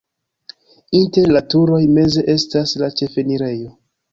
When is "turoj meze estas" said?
1.55-2.75